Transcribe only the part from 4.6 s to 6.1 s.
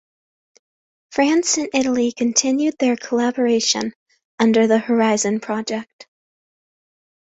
the Horizon project.